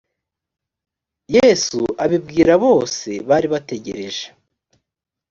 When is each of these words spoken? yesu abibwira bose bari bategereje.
yesu 1.35 1.81
abibwira 2.03 2.53
bose 2.65 3.09
bari 3.29 3.47
bategereje. 3.53 4.25